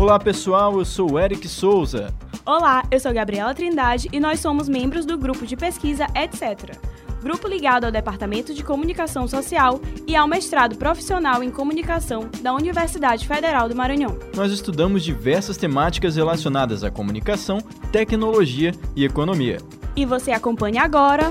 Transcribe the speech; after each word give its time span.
Olá 0.00 0.18
pessoal, 0.18 0.78
eu 0.78 0.84
sou 0.86 1.12
o 1.12 1.18
Eric 1.20 1.46
Souza. 1.46 2.14
Olá, 2.46 2.82
eu 2.90 2.98
sou 2.98 3.12
Gabriela 3.12 3.52
Trindade 3.52 4.08
e 4.10 4.18
nós 4.18 4.40
somos 4.40 4.66
membros 4.66 5.04
do 5.04 5.18
grupo 5.18 5.46
de 5.46 5.58
pesquisa 5.58 6.06
Etc. 6.16 6.74
Grupo 7.22 7.46
ligado 7.46 7.84
ao 7.84 7.92
Departamento 7.92 8.54
de 8.54 8.64
Comunicação 8.64 9.28
Social 9.28 9.78
e 10.06 10.16
ao 10.16 10.26
mestrado 10.26 10.74
profissional 10.76 11.42
em 11.42 11.50
comunicação 11.50 12.30
da 12.40 12.54
Universidade 12.54 13.28
Federal 13.28 13.68
do 13.68 13.76
Maranhão. 13.76 14.18
Nós 14.34 14.50
estudamos 14.52 15.04
diversas 15.04 15.58
temáticas 15.58 16.16
relacionadas 16.16 16.82
à 16.82 16.90
comunicação, 16.90 17.58
tecnologia 17.92 18.72
e 18.96 19.04
economia. 19.04 19.58
E 19.94 20.06
você 20.06 20.30
acompanha 20.32 20.82
agora. 20.82 21.30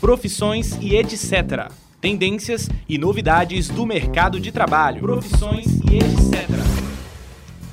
Profissões 0.00 0.76
e 0.80 0.96
etc. 0.96 1.70
Tendências 2.00 2.68
e 2.88 2.98
novidades 2.98 3.68
do 3.68 3.86
mercado 3.86 4.40
de 4.40 4.50
trabalho. 4.50 5.02
Profissões 5.02 5.66
e 5.88 5.98
etc. 5.98 6.81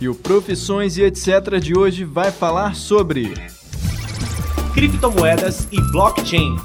E 0.02 0.08
o 0.08 0.16
Profissões 0.16 0.98
e 0.98 1.04
etc. 1.04 1.60
de 1.62 1.78
hoje 1.78 2.06
vai 2.06 2.32
falar 2.32 2.74
sobre 2.74 3.34
criptomoedas 4.74 5.68
e 5.74 5.82
blockchain. 5.92 6.56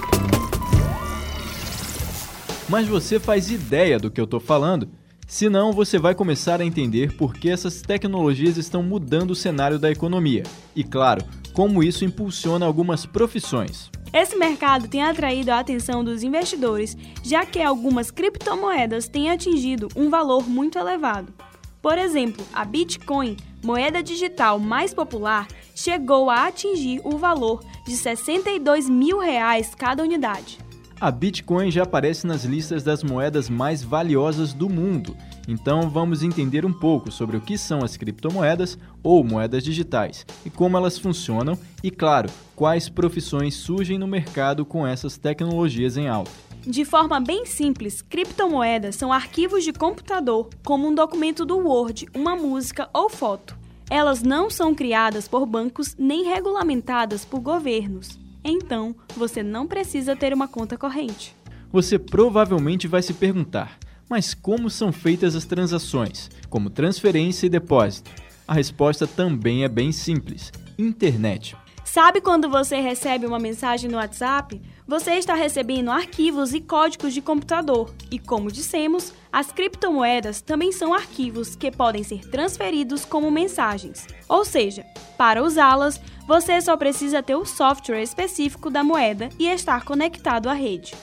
Mas 2.69 2.87
você 2.87 3.19
faz 3.19 3.51
ideia 3.51 3.99
do 3.99 4.09
que 4.09 4.21
eu 4.21 4.25
estou 4.25 4.39
falando? 4.39 4.89
Se 5.27 5.49
não, 5.49 5.73
você 5.73 5.99
vai 5.99 6.15
começar 6.15 6.61
a 6.61 6.65
entender 6.65 7.17
por 7.17 7.35
que 7.35 7.51
essas 7.51 7.83
tecnologias 7.83 8.57
estão 8.57 8.85
mudando 8.85 9.33
o 9.33 9.35
cenário 9.35 9.81
da 9.81 9.91
economia 9.91 10.45
e, 10.77 10.85
claro, 10.85 11.25
como 11.53 11.83
isso 11.83 12.05
impulsiona 12.05 12.65
algumas 12.65 13.05
profissões. 13.05 13.91
Esse 14.13 14.37
mercado 14.37 14.87
tem 14.87 15.03
atraído 15.03 15.51
a 15.51 15.59
atenção 15.59 16.05
dos 16.05 16.23
investidores, 16.23 16.97
já 17.21 17.45
que 17.45 17.61
algumas 17.61 18.13
criptomoedas 18.13 19.09
têm 19.09 19.29
atingido 19.29 19.89
um 19.97 20.09
valor 20.09 20.49
muito 20.49 20.79
elevado. 20.79 21.35
Por 21.85 21.99
exemplo, 21.99 22.43
a 22.51 22.65
Bitcoin, 22.65 23.37
moeda 23.63 24.03
digital 24.03 24.59
mais 24.59 24.95
popular, 24.95 25.47
chegou 25.75 26.31
a 26.31 26.47
atingir 26.47 27.03
o 27.05 27.19
valor 27.19 27.63
de 27.87 27.95
62 27.95 28.89
mil 28.89 29.19
reais 29.19 29.75
cada 29.75 30.03
unidade. 30.03 30.59
A 30.99 31.11
Bitcoin 31.11 31.71
já 31.71 31.83
aparece 31.83 32.27
nas 32.27 32.43
listas 32.45 32.83
das 32.83 33.03
moedas 33.03 33.51
mais 33.51 33.85
valiosas 33.85 34.55
do 34.55 34.71
mundo. 34.71 35.15
Então 35.47 35.91
vamos 35.91 36.23
entender 36.23 36.65
um 36.65 36.73
pouco 36.73 37.13
sobre 37.13 37.37
o 37.37 37.41
que 37.43 37.59
são 37.59 37.85
as 37.85 37.99
criptomoedas 37.99 38.79
ou 39.03 39.23
moedas 39.23 39.63
digitais 39.63 40.25
e 40.43 40.49
como 40.49 40.79
elas 40.79 40.97
funcionam 40.97 41.59
e, 41.83 41.91
claro, 41.91 42.31
quais 42.57 42.89
profissões 42.89 43.57
surgem 43.57 43.99
no 43.99 44.07
mercado 44.07 44.65
com 44.65 44.87
essas 44.87 45.19
tecnologias 45.19 45.99
em 45.99 46.09
alta. 46.09 46.31
De 46.67 46.83
forma 46.85 47.21
bem 47.21 47.45
simples, 47.45 48.01
criptomoedas 48.01 48.97
são 48.97 49.13
arquivos 49.13 49.65
de 49.65 49.73
computador, 49.73 50.49
como 50.65 50.89
um 50.89 50.95
documento 50.95 51.45
do 51.45 51.59
Word, 51.59 52.09
uma 52.15 52.35
música 52.35 52.89
ou 52.93 53.11
foto. 53.11 53.55
Elas 53.91 54.23
não 54.23 54.49
são 54.49 54.75
criadas 54.75 55.29
por 55.29 55.45
bancos 55.45 55.95
nem 55.99 56.25
regulamentadas 56.25 57.23
por 57.23 57.41
governos. 57.41 58.19
Então, 58.43 58.97
você 59.15 59.43
não 59.43 59.67
precisa 59.67 60.17
ter 60.17 60.33
uma 60.33 60.49
conta 60.49 60.79
corrente. 60.79 61.37
Você 61.71 61.99
provavelmente 61.99 62.89
vai 62.89 63.03
se 63.03 63.13
perguntar: 63.13 63.79
mas 64.09 64.33
como 64.33 64.71
são 64.71 64.91
feitas 64.91 65.37
as 65.37 65.45
transações, 65.45 66.31
como 66.49 66.71
transferência 66.71 67.47
e 67.47 67.51
depósito? 67.51 68.11
A 68.49 68.55
resposta 68.55 69.07
também 69.07 69.65
é 69.65 69.69
bem 69.69 69.93
simples: 69.93 70.51
internet. 70.79 71.57
Sabe 71.95 72.21
quando 72.21 72.51
você 72.51 72.81
recebe 72.81 73.25
uma 73.25 73.39
mensagem 73.39 73.89
no 73.89 73.99
WhatsApp? 73.99 74.61
Você 74.85 75.13
está 75.13 75.33
recebendo 75.33 75.93
arquivos 75.93 76.53
e 76.53 76.61
códigos 76.61 77.15
de 77.15 77.23
computador, 77.23 77.95
e 78.11 78.19
como 78.19 78.51
dissemos, 78.51 79.13
as 79.33 79.53
criptomoedas 79.53 80.41
também 80.41 80.73
são 80.73 80.93
arquivos 80.93 81.55
que 81.55 81.71
podem 81.71 82.03
ser 82.03 82.29
transferidos 82.29 83.05
como 83.05 83.31
mensagens. 83.31 84.09
Ou 84.29 84.45
seja, 84.45 84.85
para 85.17 85.41
usá-las, 85.41 86.01
você 86.27 86.61
só 86.61 86.77
precisa 86.77 87.23
ter 87.23 87.37
o 87.37 87.47
software 87.47 88.03
específico 88.03 88.71
da 88.71 88.83
moeda 88.83 89.29
e 89.39 89.47
estar 89.47 89.85
conectado 89.85 90.49
à 90.49 90.53
rede. 90.53 90.97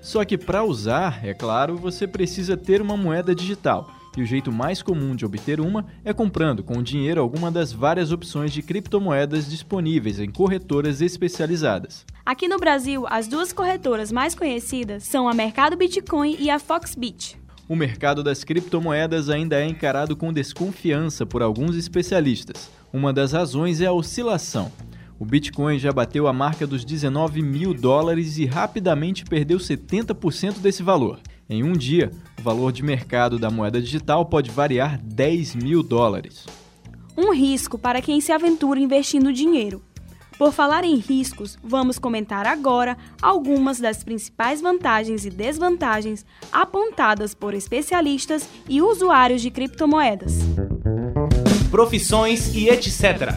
Só 0.00 0.24
que 0.24 0.36
para 0.36 0.64
usar, 0.64 1.24
é 1.24 1.32
claro, 1.32 1.76
você 1.76 2.04
precisa 2.08 2.56
ter 2.56 2.82
uma 2.82 2.96
moeda 2.96 3.32
digital 3.32 3.88
e 4.16 4.22
o 4.22 4.26
jeito 4.26 4.52
mais 4.52 4.82
comum 4.82 5.16
de 5.16 5.24
obter 5.24 5.60
uma 5.60 5.86
é 6.04 6.12
comprando 6.12 6.62
com 6.62 6.82
dinheiro 6.82 7.20
alguma 7.20 7.50
das 7.50 7.72
várias 7.72 8.12
opções 8.12 8.52
de 8.52 8.62
criptomoedas 8.62 9.48
disponíveis 9.48 10.18
em 10.18 10.30
corretoras 10.30 11.00
especializadas. 11.00 12.04
Aqui 12.24 12.46
no 12.46 12.58
Brasil, 12.58 13.06
as 13.08 13.26
duas 13.26 13.52
corretoras 13.52 14.12
mais 14.12 14.34
conhecidas 14.34 15.04
são 15.04 15.28
a 15.28 15.34
Mercado 15.34 15.76
Bitcoin 15.76 16.36
e 16.38 16.50
a 16.50 16.58
Foxbit. 16.58 17.40
O 17.68 17.76
mercado 17.76 18.22
das 18.22 18.44
criptomoedas 18.44 19.30
ainda 19.30 19.56
é 19.56 19.66
encarado 19.66 20.16
com 20.16 20.32
desconfiança 20.32 21.24
por 21.24 21.42
alguns 21.42 21.76
especialistas. 21.76 22.70
Uma 22.92 23.12
das 23.12 23.32
razões 23.32 23.80
é 23.80 23.86
a 23.86 23.92
oscilação. 23.92 24.70
O 25.18 25.24
Bitcoin 25.24 25.78
já 25.78 25.92
bateu 25.92 26.26
a 26.26 26.32
marca 26.32 26.66
dos 26.66 26.84
19 26.84 27.40
mil 27.40 27.72
dólares 27.72 28.38
e 28.38 28.44
rapidamente 28.44 29.24
perdeu 29.24 29.58
70% 29.58 30.58
desse 30.58 30.82
valor. 30.82 31.20
Em 31.48 31.62
um 31.62 31.72
dia, 31.72 32.10
o 32.38 32.42
valor 32.42 32.72
de 32.72 32.82
mercado 32.82 33.38
da 33.38 33.50
moeda 33.50 33.80
digital 33.80 34.24
pode 34.24 34.50
variar 34.50 34.98
10 35.02 35.56
mil 35.56 35.82
dólares. 35.82 36.46
Um 37.16 37.32
risco 37.32 37.76
para 37.76 38.00
quem 38.00 38.20
se 38.20 38.32
aventura 38.32 38.80
investindo 38.80 39.32
dinheiro. 39.32 39.82
Por 40.38 40.52
falar 40.52 40.82
em 40.82 40.96
riscos, 40.96 41.58
vamos 41.62 41.98
comentar 41.98 42.46
agora 42.46 42.96
algumas 43.20 43.78
das 43.78 44.02
principais 44.02 44.60
vantagens 44.60 45.26
e 45.26 45.30
desvantagens 45.30 46.24
apontadas 46.50 47.34
por 47.34 47.54
especialistas 47.54 48.48
e 48.68 48.80
usuários 48.80 49.42
de 49.42 49.50
criptomoedas. 49.50 50.38
Profissões 51.70 52.54
e 52.54 52.68
etc. 52.68 53.34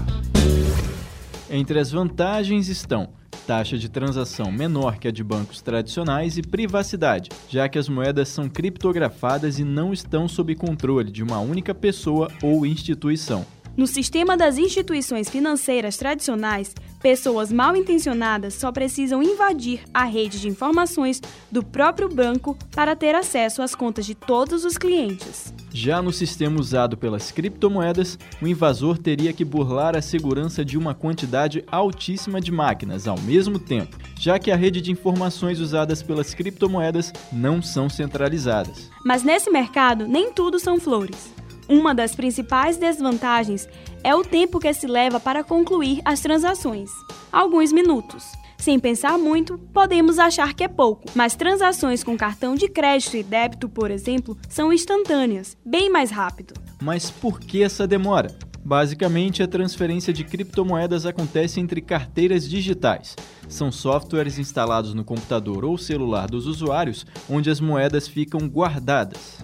Entre 1.50 1.80
as 1.80 1.92
vantagens 1.92 2.70
estão 2.70 3.10
taxa 3.46 3.78
de 3.78 3.88
transação 3.88 4.52
menor 4.52 4.98
que 4.98 5.08
a 5.08 5.12
de 5.12 5.24
bancos 5.24 5.62
tradicionais 5.62 6.38
e 6.38 6.42
privacidade, 6.42 7.30
já 7.48 7.70
que 7.70 7.78
as 7.78 7.88
moedas 7.88 8.28
são 8.30 8.50
criptografadas 8.50 9.60
e 9.60 9.64
não 9.64 9.94
estão 9.94 10.28
sob 10.28 10.56
controle 10.56 11.12
de 11.12 11.24
uma 11.24 11.40
única 11.40 11.74
pessoa 11.74 12.32
ou 12.42 12.66
instituição. 12.66 13.46
No 13.78 13.86
sistema 13.86 14.38
das 14.38 14.58
instituições 14.58 15.30
financeiras 15.30 15.98
tradicionais, 15.98 16.74
pessoas 17.02 17.52
mal 17.52 17.76
intencionadas 17.76 18.54
só 18.54 18.72
precisam 18.72 19.22
invadir 19.22 19.82
a 19.94 20.06
rede 20.06 20.40
de 20.40 20.48
informações 20.48 21.22
do 21.52 21.62
próprio 21.62 22.08
banco 22.08 22.58
para 22.74 22.96
ter 22.96 23.14
acesso 23.16 23.62
às 23.62 23.76
contas 23.76 24.06
de 24.06 24.16
todos 24.16 24.64
os 24.64 24.78
clientes. 24.78 25.54
Já 25.78 26.02
no 26.02 26.14
sistema 26.14 26.58
usado 26.58 26.96
pelas 26.96 27.34
criptomoedas, 27.34 28.18
o 28.42 28.48
invasor 28.48 28.98
teria 28.98 29.34
que 29.34 29.44
burlar 29.44 29.94
a 29.94 30.02
segurança 30.02 30.64
de 30.64 30.78
uma 30.78 30.96
quantidade 30.96 31.66
altíssima 31.70 32.40
de 32.40 32.50
máquinas 32.50 33.10
ao 33.10 33.20
mesmo 33.20 33.60
tempo, 33.60 33.98
já 34.18 34.40
que 34.40 34.52
a 34.52 34.56
rede 34.56 34.80
de 34.80 34.90
informações 34.90 35.60
usadas 35.60 36.02
pelas 36.02 36.34
criptomoedas 36.34 37.12
não 37.30 37.62
são 37.62 37.90
centralizadas. 37.90 38.90
Mas 39.04 39.22
nesse 39.22 39.52
mercado, 39.52 40.08
nem 40.08 40.32
tudo 40.32 40.60
são 40.60 40.80
flores. 40.80 41.34
Uma 41.68 41.94
das 41.94 42.16
principais 42.16 42.78
desvantagens 42.78 43.68
é 44.02 44.16
o 44.16 44.24
tempo 44.24 44.62
que 44.62 44.74
se 44.74 44.88
leva 44.88 45.20
para 45.20 45.44
concluir 45.44 46.00
as 46.06 46.22
transações 46.22 46.90
alguns 47.34 47.74
minutos. 47.74 48.24
Sem 48.66 48.80
pensar 48.80 49.20
muito, 49.20 49.60
podemos 49.72 50.18
achar 50.18 50.56
que 50.56 50.64
é 50.64 50.68
pouco, 50.68 51.04
mas 51.14 51.36
transações 51.36 52.04
com 52.04 52.18
cartão 52.18 52.56
de 52.56 52.68
crédito 52.68 53.16
e 53.16 53.22
débito, 53.22 53.70
por 53.70 53.92
exemplo, 53.92 54.36
são 54.50 54.74
instantâneas, 54.74 55.56
bem 55.64 55.88
mais 55.88 56.10
rápido. 56.10 56.56
Mas 56.82 57.12
por 57.12 57.40
que 57.40 57.62
essa 57.62 57.86
demora? 57.86 58.36
Basicamente, 58.64 59.44
a 59.44 59.48
transferência 59.48 60.12
de 60.12 60.24
criptomoedas 60.24 61.06
acontece 61.06 61.60
entre 61.60 61.80
carteiras 61.80 62.50
digitais. 62.50 63.16
São 63.48 63.72
softwares 63.72 64.40
instalados 64.40 64.96
no 64.96 65.06
computador 65.06 65.64
ou 65.64 65.78
celular 65.78 66.28
dos 66.28 66.48
usuários 66.48 67.06
onde 67.30 67.52
as 67.52 67.60
moedas 67.60 68.08
ficam 68.08 68.50
guardadas. 68.50 69.38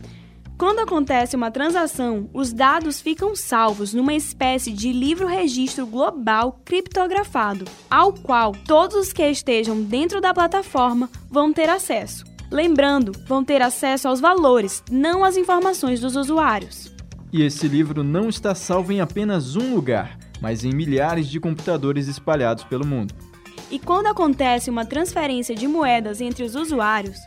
Quando 0.61 0.77
acontece 0.77 1.35
uma 1.35 1.49
transação, 1.49 2.29
os 2.31 2.53
dados 2.53 3.01
ficam 3.01 3.35
salvos 3.35 3.95
numa 3.95 4.13
espécie 4.13 4.71
de 4.71 4.93
livro-registro 4.93 5.87
global 5.87 6.61
criptografado, 6.63 7.65
ao 7.89 8.13
qual 8.13 8.51
todos 8.51 8.95
os 8.95 9.11
que 9.11 9.27
estejam 9.27 9.81
dentro 9.81 10.21
da 10.21 10.35
plataforma 10.35 11.09
vão 11.31 11.51
ter 11.51 11.67
acesso. 11.67 12.25
Lembrando, 12.51 13.11
vão 13.25 13.43
ter 13.43 13.59
acesso 13.59 14.07
aos 14.07 14.19
valores, 14.19 14.83
não 14.91 15.23
às 15.23 15.35
informações 15.35 15.99
dos 15.99 16.15
usuários. 16.15 16.93
E 17.33 17.41
esse 17.41 17.67
livro 17.67 18.03
não 18.03 18.29
está 18.29 18.53
salvo 18.53 18.91
em 18.91 19.01
apenas 19.01 19.55
um 19.55 19.73
lugar, 19.73 20.15
mas 20.39 20.63
em 20.63 20.69
milhares 20.69 21.25
de 21.25 21.39
computadores 21.39 22.07
espalhados 22.07 22.63
pelo 22.65 22.85
mundo. 22.85 23.15
E 23.71 23.79
quando 23.79 24.05
acontece 24.05 24.69
uma 24.69 24.85
transferência 24.85 25.55
de 25.55 25.67
moedas 25.67 26.21
entre 26.21 26.43
os 26.43 26.53
usuários, 26.53 27.17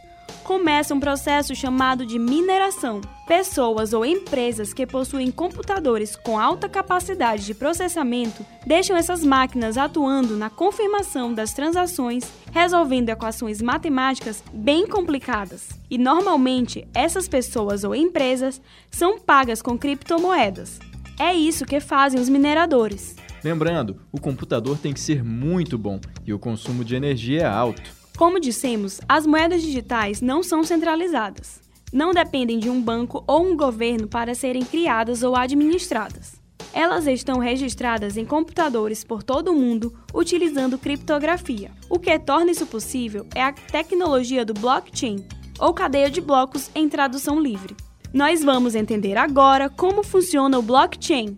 começa 0.42 0.94
um 0.94 1.00
processo 1.00 1.54
chamado 1.54 2.04
de 2.04 2.18
mineração. 2.18 3.00
Pessoas 3.26 3.92
ou 3.92 4.04
empresas 4.04 4.74
que 4.74 4.86
possuem 4.86 5.30
computadores 5.30 6.14
com 6.16 6.38
alta 6.38 6.68
capacidade 6.68 7.46
de 7.46 7.54
processamento 7.54 8.44
deixam 8.66 8.96
essas 8.96 9.24
máquinas 9.24 9.78
atuando 9.78 10.36
na 10.36 10.50
confirmação 10.50 11.32
das 11.32 11.54
transações, 11.54 12.30
resolvendo 12.52 13.08
equações 13.08 13.62
matemáticas 13.62 14.42
bem 14.52 14.86
complicadas. 14.86 15.70
E 15.90 15.96
normalmente 15.96 16.86
essas 16.92 17.28
pessoas 17.28 17.84
ou 17.84 17.94
empresas 17.94 18.60
são 18.90 19.18
pagas 19.18 19.62
com 19.62 19.78
criptomoedas. 19.78 20.78
É 21.18 21.32
isso 21.32 21.64
que 21.64 21.80
fazem 21.80 22.20
os 22.20 22.28
mineradores. 22.28 23.16
Lembrando, 23.44 24.00
o 24.10 24.20
computador 24.20 24.78
tem 24.78 24.92
que 24.92 25.00
ser 25.00 25.22
muito 25.22 25.76
bom 25.76 26.00
e 26.26 26.32
o 26.32 26.38
consumo 26.38 26.82
de 26.82 26.96
energia 26.96 27.42
é 27.42 27.46
alto. 27.46 28.03
Como 28.16 28.38
dissemos, 28.38 29.00
as 29.08 29.26
moedas 29.26 29.60
digitais 29.60 30.20
não 30.20 30.40
são 30.40 30.62
centralizadas. 30.62 31.60
Não 31.92 32.12
dependem 32.12 32.60
de 32.60 32.70
um 32.70 32.80
banco 32.80 33.24
ou 33.26 33.44
um 33.44 33.56
governo 33.56 34.06
para 34.06 34.36
serem 34.36 34.64
criadas 34.64 35.24
ou 35.24 35.34
administradas. 35.34 36.36
Elas 36.72 37.08
estão 37.08 37.38
registradas 37.38 38.16
em 38.16 38.24
computadores 38.24 39.02
por 39.02 39.24
todo 39.24 39.50
o 39.50 39.54
mundo 39.54 39.92
utilizando 40.12 40.78
criptografia. 40.78 41.72
O 41.90 41.98
que 41.98 42.16
torna 42.18 42.52
isso 42.52 42.66
possível 42.66 43.26
é 43.34 43.42
a 43.42 43.52
tecnologia 43.52 44.44
do 44.44 44.54
blockchain, 44.54 45.24
ou 45.58 45.74
cadeia 45.74 46.08
de 46.08 46.20
blocos 46.20 46.70
em 46.72 46.88
tradução 46.88 47.40
livre. 47.40 47.76
Nós 48.12 48.44
vamos 48.44 48.76
entender 48.76 49.16
agora 49.16 49.68
como 49.68 50.04
funciona 50.04 50.56
o 50.56 50.62
blockchain. 50.62 51.36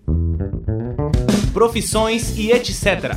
Profissões 1.54 2.36
e 2.36 2.52
etc. 2.52 3.16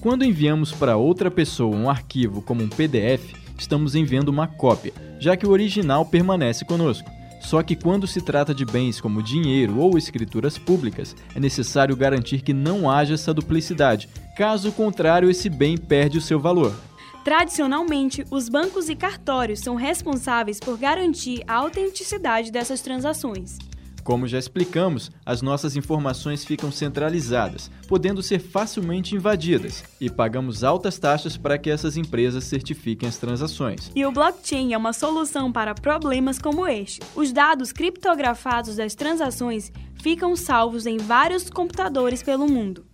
Quando 0.00 0.24
enviamos 0.24 0.72
para 0.72 0.96
outra 0.96 1.30
pessoa 1.30 1.76
um 1.76 1.90
arquivo 1.90 2.40
como 2.40 2.62
um 2.62 2.70
PDF, 2.70 3.34
estamos 3.58 3.94
enviando 3.94 4.30
uma 4.30 4.46
cópia, 4.46 4.94
já 5.18 5.36
que 5.36 5.46
o 5.46 5.50
original 5.50 6.06
permanece 6.06 6.64
conosco. 6.64 7.10
Só 7.42 7.62
que 7.62 7.76
quando 7.76 8.06
se 8.06 8.22
trata 8.22 8.54
de 8.54 8.64
bens 8.64 8.98
como 8.98 9.22
dinheiro 9.22 9.78
ou 9.78 9.98
escrituras 9.98 10.56
públicas, 10.56 11.14
é 11.34 11.38
necessário 11.38 11.94
garantir 11.94 12.40
que 12.40 12.54
não 12.54 12.90
haja 12.90 13.12
essa 13.12 13.34
duplicidade. 13.34 14.08
Caso 14.38 14.72
contrário, 14.72 15.28
esse 15.28 15.50
bem 15.50 15.76
perde 15.76 16.16
o 16.16 16.22
seu 16.22 16.40
valor. 16.40 16.74
Tradicionalmente, 17.22 18.24
os 18.30 18.48
bancos 18.48 18.88
e 18.88 18.96
cartórios 18.96 19.60
são 19.60 19.74
responsáveis 19.74 20.58
por 20.58 20.78
garantir 20.78 21.42
a 21.46 21.56
autenticidade 21.56 22.50
dessas 22.50 22.80
transações. 22.80 23.58
Como 24.02 24.26
já 24.26 24.38
explicamos, 24.38 25.10
as 25.24 25.42
nossas 25.42 25.76
informações 25.76 26.44
ficam 26.44 26.72
centralizadas, 26.72 27.70
podendo 27.86 28.22
ser 28.22 28.38
facilmente 28.38 29.14
invadidas, 29.14 29.84
e 30.00 30.08
pagamos 30.08 30.64
altas 30.64 30.98
taxas 30.98 31.36
para 31.36 31.58
que 31.58 31.70
essas 31.70 31.96
empresas 31.96 32.44
certifiquem 32.44 33.08
as 33.08 33.18
transações. 33.18 33.90
E 33.94 34.04
o 34.04 34.12
blockchain 34.12 34.72
é 34.72 34.78
uma 34.78 34.92
solução 34.92 35.52
para 35.52 35.74
problemas 35.74 36.38
como 36.38 36.66
este. 36.66 37.00
Os 37.14 37.32
dados 37.32 37.72
criptografados 37.72 38.76
das 38.76 38.94
transações 38.94 39.70
ficam 40.02 40.34
salvos 40.34 40.86
em 40.86 40.96
vários 40.96 41.50
computadores 41.50 42.22
pelo 42.22 42.48
mundo. 42.48 42.84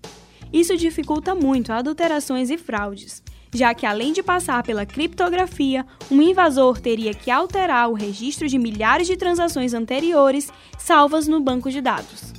Isso 0.52 0.76
dificulta 0.76 1.34
muito 1.34 1.72
adulterações 1.72 2.50
e 2.50 2.58
fraudes 2.58 3.22
já 3.52 3.74
que 3.74 3.86
além 3.86 4.12
de 4.12 4.22
passar 4.22 4.62
pela 4.62 4.86
criptografia, 4.86 5.86
um 6.10 6.20
invasor 6.20 6.80
teria 6.80 7.14
que 7.14 7.30
alterar 7.30 7.90
o 7.90 7.94
registro 7.94 8.48
de 8.48 8.58
milhares 8.58 9.06
de 9.06 9.16
transações 9.16 9.74
anteriores 9.74 10.50
salvas 10.78 11.26
no 11.26 11.40
banco 11.40 11.70
de 11.70 11.80
dados. 11.80 12.32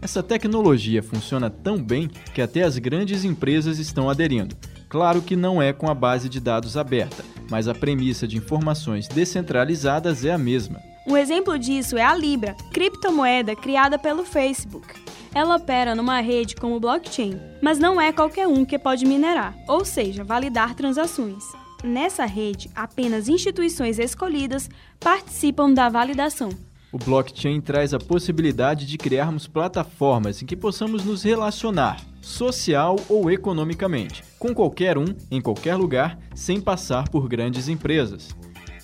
Essa 0.00 0.22
tecnologia 0.22 1.02
funciona 1.02 1.48
tão 1.48 1.82
bem 1.82 2.08
que 2.34 2.42
até 2.42 2.62
as 2.62 2.76
grandes 2.76 3.24
empresas 3.24 3.78
estão 3.78 4.10
aderindo. 4.10 4.54
Claro 4.88 5.22
que 5.22 5.34
não 5.34 5.62
é 5.62 5.72
com 5.72 5.88
a 5.88 5.94
base 5.94 6.28
de 6.28 6.38
dados 6.38 6.76
aberta, 6.76 7.24
mas 7.50 7.66
a 7.68 7.74
premissa 7.74 8.28
de 8.28 8.36
informações 8.36 9.08
descentralizadas 9.08 10.24
é 10.24 10.30
a 10.30 10.38
mesma. 10.38 10.80
Um 11.06 11.16
exemplo 11.16 11.58
disso 11.58 11.98
é 11.98 12.02
a 12.02 12.14
Libra, 12.14 12.54
criptomoeda 12.72 13.56
criada 13.56 13.98
pelo 13.98 14.24
Facebook. 14.24 14.86
Ela 15.34 15.56
opera 15.56 15.96
numa 15.96 16.20
rede 16.20 16.54
como 16.54 16.78
blockchain, 16.78 17.40
mas 17.60 17.76
não 17.76 18.00
é 18.00 18.12
qualquer 18.12 18.46
um 18.46 18.64
que 18.64 18.78
pode 18.78 19.04
minerar, 19.04 19.52
ou 19.66 19.84
seja, 19.84 20.22
validar 20.22 20.76
transações. 20.76 21.42
Nessa 21.82 22.24
rede, 22.24 22.70
apenas 22.72 23.28
instituições 23.28 23.98
escolhidas 23.98 24.70
participam 25.00 25.72
da 25.72 25.88
validação. 25.88 26.50
O 26.92 26.98
blockchain 26.98 27.60
traz 27.60 27.92
a 27.92 27.98
possibilidade 27.98 28.86
de 28.86 28.96
criarmos 28.96 29.48
plataformas 29.48 30.40
em 30.40 30.46
que 30.46 30.54
possamos 30.54 31.04
nos 31.04 31.24
relacionar, 31.24 32.00
social 32.22 32.94
ou 33.08 33.28
economicamente, 33.28 34.22
com 34.38 34.54
qualquer 34.54 34.96
um, 34.96 35.06
em 35.32 35.40
qualquer 35.40 35.74
lugar, 35.74 36.16
sem 36.32 36.60
passar 36.60 37.08
por 37.08 37.28
grandes 37.28 37.66
empresas. 37.68 38.28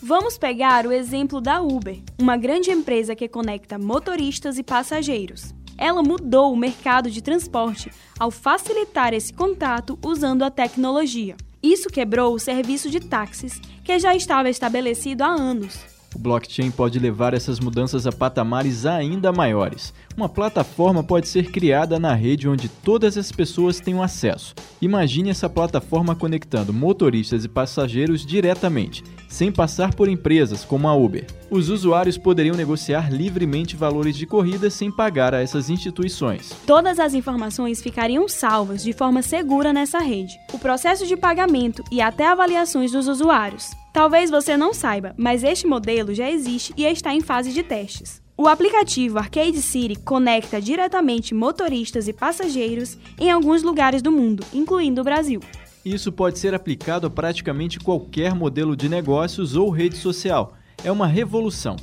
Vamos 0.03 0.37
pegar 0.37 0.85
o 0.85 0.93
exemplo 0.93 1.41
da 1.41 1.61
Uber, 1.61 2.01
uma 2.19 2.37
grande 2.37 2.73
empresa 2.73 3.15
que 3.15 3.29
conecta 3.29 3.79
motoristas 3.79 4.59
e 4.59 4.65
passageiros. 4.65 5.55
Ela 5.81 6.03
mudou 6.03 6.53
o 6.53 6.57
mercado 6.57 7.11
de 7.11 7.23
transporte 7.23 7.91
ao 8.19 8.31
facilitar 8.31 9.15
esse 9.15 9.33
contato 9.33 9.99
usando 10.05 10.43
a 10.43 10.51
tecnologia. 10.51 11.35
Isso 11.63 11.89
quebrou 11.89 12.35
o 12.35 12.39
serviço 12.39 12.91
de 12.91 13.01
táxis, 13.01 13.59
que 13.83 13.99
já 13.99 14.15
estava 14.15 14.51
estabelecido 14.51 15.23
há 15.23 15.29
anos. 15.29 15.81
O 16.15 16.19
blockchain 16.19 16.71
pode 16.71 16.99
levar 16.99 17.35
essas 17.35 17.61
mudanças 17.61 18.07
a 18.07 18.13
patamares 18.13 18.85
ainda 18.85 19.31
maiores. 19.33 19.95
Uma 20.17 20.29
plataforma 20.29 21.05
pode 21.05 21.29
ser 21.29 21.51
criada 21.51 21.99
na 21.99 22.15
rede 22.15 22.49
onde 22.49 22.69
todas 22.69 23.17
as 23.17 23.31
pessoas 23.31 23.79
tenham 23.79 24.03
acesso. 24.03 24.55
Imagine 24.83 25.31
essa 25.31 25.49
plataforma 25.49 26.17
conectando 26.17 26.73
motoristas 26.73 27.45
e 27.45 27.49
passageiros 27.49 28.27
diretamente, 28.27 29.05
sem 29.29 29.53
passar 29.53 29.95
por 29.95 30.09
empresas 30.09 30.65
como 30.65 30.89
a 30.89 30.95
Uber. 30.95 31.27
Os 31.49 31.69
usuários 31.69 32.19
poderiam 32.19 32.57
negociar 32.57 33.13
livremente 33.13 33.77
valores 33.77 34.17
de 34.17 34.27
corrida 34.27 34.69
sem 34.69 34.91
pagar 34.91 35.33
a 35.33 35.41
essas 35.41 35.71
instituições. 35.71 36.51
Todas 36.67 36.99
as 36.99 37.15
informações 37.15 37.81
ficariam 37.81 38.29
salvas 38.29 38.83
de 38.83 38.93
forma 38.93 39.23
segura 39.23 39.73
nessa 39.73 40.01
rede. 40.01 40.39
O 40.53 40.59
processo 40.59 41.07
de 41.07 41.17
pagamento 41.17 41.85
e 41.91 42.01
até 42.01 42.27
avaliações 42.27 42.93
dos 42.93 43.07
usuários. 43.07 43.80
Talvez 43.93 44.31
você 44.31 44.57
não 44.57 44.73
saiba, 44.73 45.15
mas 45.17 45.43
este 45.43 45.67
modelo 45.67 46.15
já 46.15 46.31
existe 46.31 46.73
e 46.77 46.85
está 46.85 47.13
em 47.13 47.21
fase 47.21 47.53
de 47.53 47.63
testes. 47.63 48.23
O 48.37 48.47
aplicativo 48.47 49.19
Arcade 49.19 49.61
City 49.61 49.97
conecta 49.97 50.61
diretamente 50.61 51.35
motoristas 51.35 52.07
e 52.07 52.13
passageiros 52.13 52.97
em 53.19 53.31
alguns 53.31 53.63
lugares 53.63 54.01
do 54.01 54.13
mundo, 54.13 54.45
incluindo 54.55 55.01
o 55.01 55.05
Brasil. 55.05 55.41
Isso 55.85 56.13
pode 56.13 56.39
ser 56.39 56.55
aplicado 56.55 57.07
a 57.07 57.11
praticamente 57.11 57.81
qualquer 57.81 58.35
modelo 58.35 58.77
de 58.77 58.89
negócios 58.89 59.57
ou 59.57 59.71
rede 59.71 59.97
social. 59.97 60.55
É 60.85 60.93
uma 60.93 61.07
revolução. 61.07 61.77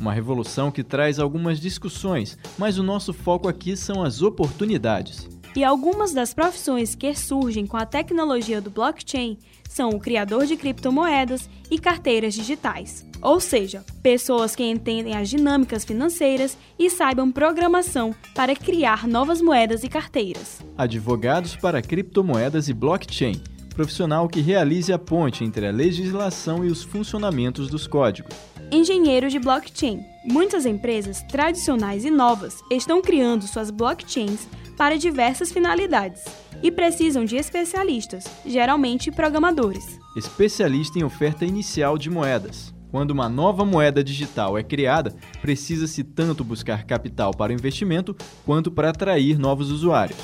Uma 0.00 0.12
revolução 0.12 0.70
que 0.70 0.84
traz 0.84 1.18
algumas 1.18 1.58
discussões, 1.58 2.38
mas 2.56 2.78
o 2.78 2.84
nosso 2.84 3.12
foco 3.12 3.48
aqui 3.48 3.76
são 3.76 4.02
as 4.02 4.22
oportunidades. 4.22 5.28
E 5.56 5.64
algumas 5.64 6.12
das 6.12 6.32
profissões 6.32 6.94
que 6.94 7.14
surgem 7.14 7.66
com 7.66 7.76
a 7.76 7.86
tecnologia 7.86 8.60
do 8.60 8.70
blockchain 8.70 9.38
são 9.68 9.90
o 9.90 10.00
criador 10.00 10.46
de 10.46 10.56
criptomoedas 10.56 11.48
e 11.70 11.78
carteiras 11.78 12.34
digitais, 12.34 13.06
ou 13.20 13.38
seja, 13.38 13.84
pessoas 14.02 14.56
que 14.56 14.64
entendem 14.64 15.16
as 15.16 15.28
dinâmicas 15.28 15.84
financeiras 15.84 16.56
e 16.78 16.88
saibam 16.88 17.30
programação 17.30 18.14
para 18.34 18.54
criar 18.54 19.06
novas 19.06 19.42
moedas 19.42 19.84
e 19.84 19.88
carteiras. 19.88 20.60
Advogados 20.76 21.56
para 21.56 21.82
criptomoedas 21.82 22.68
e 22.68 22.74
blockchain 22.74 23.42
profissional 23.78 24.28
que 24.28 24.40
realize 24.40 24.92
a 24.92 24.98
ponte 24.98 25.44
entre 25.44 25.64
a 25.64 25.70
legislação 25.70 26.64
e 26.64 26.68
os 26.68 26.82
funcionamentos 26.82 27.70
dos 27.70 27.86
códigos. 27.86 28.34
Engenheiro 28.70 29.30
de 29.30 29.38
blockchain. 29.38 30.04
Muitas 30.22 30.66
empresas 30.66 31.22
tradicionais 31.22 32.04
e 32.04 32.10
novas 32.10 32.62
estão 32.70 33.00
criando 33.00 33.46
suas 33.46 33.70
blockchains 33.70 34.46
para 34.76 34.98
diversas 34.98 35.50
finalidades 35.50 36.22
e 36.62 36.70
precisam 36.70 37.24
de 37.24 37.36
especialistas, 37.36 38.24
geralmente 38.44 39.10
programadores. 39.10 39.98
Especialista 40.14 40.98
em 40.98 41.02
oferta 41.02 41.46
inicial 41.46 41.96
de 41.96 42.10
moedas. 42.10 42.74
Quando 42.90 43.12
uma 43.12 43.26
nova 43.28 43.64
moeda 43.64 44.04
digital 44.04 44.58
é 44.58 44.62
criada, 44.62 45.16
precisa-se 45.40 46.04
tanto 46.04 46.44
buscar 46.44 46.84
capital 46.84 47.32
para 47.32 47.54
investimento 47.54 48.14
quanto 48.44 48.70
para 48.70 48.90
atrair 48.90 49.38
novos 49.38 49.70
usuários. 49.70 50.18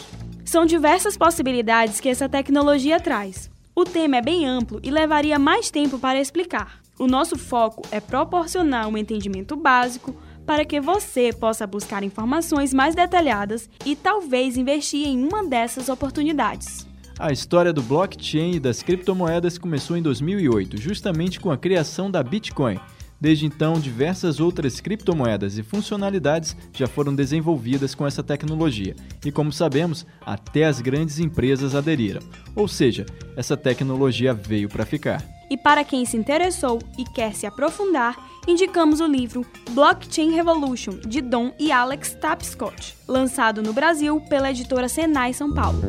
São 0.45 0.67
diversas 0.67 1.17
possibilidades 1.17 1.99
que 1.99 2.11
essa 2.11 2.29
tecnologia 2.29 3.01
traz. 3.01 3.51
O 3.75 3.85
tema 3.85 4.19
é 4.19 4.23
bem 4.23 4.47
amplo 4.47 4.81
e 4.83 4.91
levaria 4.91 5.39
mais 5.39 5.71
tempo 5.71 5.99
para 5.99 6.21
explicar. 6.21 6.84
O 6.99 7.09
nosso 7.09 7.37
foco 7.37 7.83
é 7.91 7.99
proporcionar 7.99 8.87
um 8.87 8.97
entendimento 8.97 9.57
básico 9.57 10.15
para 10.47 10.65
que 10.65 10.81
você 10.81 11.33
possa 11.33 11.67
buscar 11.67 12.05
informações 12.05 12.73
mais 12.73 12.95
detalhadas 12.95 13.69
e 13.85 13.97
talvez 13.97 14.57
investir 14.57 15.07
em 15.07 15.25
uma 15.25 15.45
dessas 15.45 15.89
oportunidades. 15.89 16.87
A 17.19 17.33
história 17.33 17.73
do 17.73 17.83
blockchain 17.83 18.57
e 18.57 18.61
das 18.61 18.83
criptomoedas 18.83 19.59
começou 19.59 19.97
em 19.97 20.03
2008, 20.03 20.77
justamente 20.77 21.41
com 21.41 21.51
a 21.51 21.59
criação 21.59 22.11
da 22.11 22.23
Bitcoin. 22.23 22.79
Desde 23.21 23.47
então, 23.47 23.75
diversas 23.75 24.39
outras 24.39 24.81
criptomoedas 24.81 25.57
e 25.57 25.63
funcionalidades 25.63 26.57
já 26.73 26.87
foram 26.87 27.15
desenvolvidas 27.15 27.95
com 27.95 28.07
essa 28.07 28.23
tecnologia, 28.23 28.95
e 29.25 29.33
como 29.33 29.53
sabemos, 29.53 30.05
até 30.21 30.65
as 30.65 30.81
grandes 30.81 31.19
empresas 31.19 31.75
aderiram. 31.75 32.21
Ou 32.55 32.69
seja, 32.69 33.07
essa 33.37 33.57
tecnologia 33.57 34.35
veio 34.35 34.69
para 34.69 34.85
ficar. 34.85 35.34
E 35.51 35.57
para 35.57 35.85
quem 35.85 36.05
se 36.05 36.17
interessou 36.17 36.79
e 36.99 37.05
quer 37.05 37.35
se 37.35 37.47
aprofundar, 37.47 38.17
indicamos 38.47 39.01
o 39.01 39.07
livro 39.07 39.45
Blockchain 39.71 40.31
Revolution, 40.31 40.99
de 41.07 41.21
Dom 41.21 41.53
e 41.59 41.71
Alex 41.71 42.15
Tapscott, 42.21 42.97
lançado 43.07 43.63
no 43.63 43.73
Brasil 43.73 44.21
pela 44.29 44.51
editora 44.51 44.89
Senai 44.89 45.33
São 45.33 45.53
Paulo. 45.53 45.81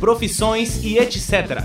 Profissões 0.00 0.82
e 0.84 0.98
etc. 0.98 1.62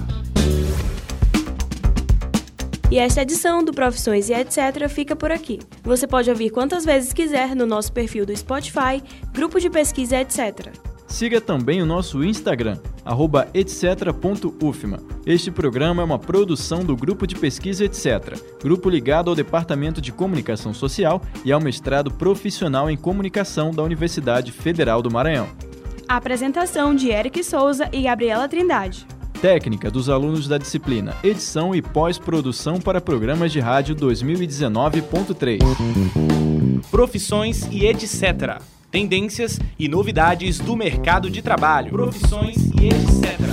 E 2.92 3.00
esta 3.00 3.24
edição 3.24 3.64
do 3.64 3.74
Profissões 3.74 4.30
e 4.30 4.34
etc. 4.34 4.88
fica 4.88 5.16
por 5.16 5.32
aqui. 5.32 5.60
Você 5.84 6.06
pode 6.06 6.30
ouvir 6.30 6.52
quantas 6.52 6.86
vezes 6.86 7.12
quiser 7.12 7.56
no 7.56 7.66
nosso 7.66 7.92
perfil 7.92 8.26
do 8.26 8.36
Spotify, 8.36 9.02
grupo 9.32 9.60
de 9.60 9.70
pesquisa 9.70 10.18
etc. 10.18 10.93
Siga 11.14 11.40
também 11.40 11.80
o 11.80 11.86
nosso 11.86 12.24
Instagram, 12.24 12.80
etc.ufma. 13.54 15.00
Este 15.28 15.52
programa 15.52 16.02
é 16.02 16.06
uma 16.06 16.18
produção 16.18 16.84
do 16.84 16.98
Grupo 16.98 17.28
de 17.28 17.36
Pesquisa 17.36 17.86
Etc., 17.86 18.36
grupo 18.64 18.90
ligado 18.90 19.30
ao 19.30 19.36
Departamento 19.36 20.02
de 20.02 20.12
Comunicação 20.12 20.74
Social 20.74 21.22
e 21.46 21.52
ao 21.52 21.62
mestrado 21.62 22.10
profissional 22.10 22.90
em 22.90 22.98
comunicação 22.98 23.70
da 23.70 23.84
Universidade 23.84 24.52
Federal 24.52 25.04
do 25.04 25.12
Maranhão. 25.12 25.48
A 26.08 26.16
apresentação 26.16 26.96
de 26.96 27.12
Eric 27.12 27.44
Souza 27.44 27.88
e 27.94 28.02
Gabriela 28.02 28.50
Trindade. 28.50 29.06
Técnica 29.40 29.92
dos 29.92 30.10
alunos 30.10 30.48
da 30.48 30.58
disciplina 30.58 31.16
Edição 31.24 31.76
e 31.76 31.82
Pós-Produção 31.84 32.82
para 32.82 33.00
Programas 33.00 33.52
de 33.52 33.60
Rádio 33.60 33.96
2019.3. 33.96 35.60
Profissões 36.90 37.68
e 37.70 37.86
etc. 37.86 38.64
Tendências 38.94 39.60
e 39.80 39.88
novidades 39.88 40.60
do 40.60 40.76
mercado 40.76 41.28
de 41.28 41.42
trabalho. 41.42 41.90
Profissões 41.90 42.58
e 42.80 42.90
etc. 42.90 43.53